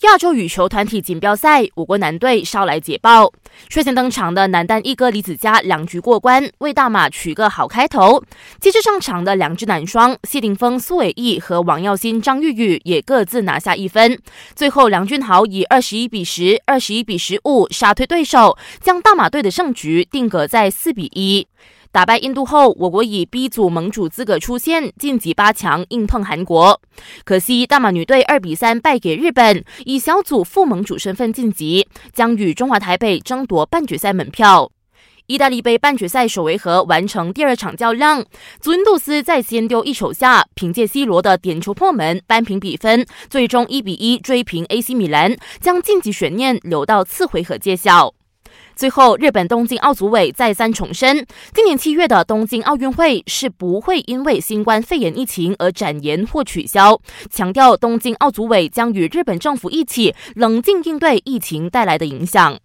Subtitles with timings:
[0.00, 3.32] 亚洲羽球团体锦标赛，我国男队捎来捷报。
[3.68, 8.20] 率先登场的男单一哥李子嘉两局过关，为大马取个好开头。
[8.58, 14.18] 接着上场的两支男双谢霆锋、苏伟毅和王耀新、张玉宇也各自拿下一分。
[14.56, 21.46] 最后梁俊豪以二十一比十、二十一比十五杀退对手，将大马队的胜局定格在四比一。
[21.92, 26.80] 打败印度后，我国以 B 组盟主资格出线，晋级八强，硬碰韩国。
[27.22, 34.70] 可惜大马女队二比三败给日本，以小组副盟主身份晋级，将与中华台北争夺半决赛门票。
[35.26, 38.24] 意大利杯半决赛首回合完成第二场较量，
[38.60, 48.12] 祖云杜斯在先丢一球下，凭借 C 罗的点球破门扳平比分，最终一比一追平 AC 米兰，将晋级悬念留到次回合揭晓。
[48.74, 57.00] 最后，日本东京奥组委再三重申，今年七月的东京奥运会是不会因为新冠肺炎疫情而展延或取消，
[57.30, 62.58] 强调东京奥组委将与日本政府一起冷静应对疫情带来的影响。